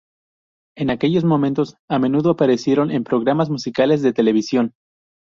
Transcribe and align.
En 0.75 0.89
aquellos 0.89 1.23
momentos, 1.25 1.77
a 1.87 1.99
menudo 1.99 2.31
aparecieron 2.31 2.89
en 2.89 3.03
programas 3.03 3.51
musicales 3.51 4.01
de 4.01 4.13
televisión. 4.13 4.73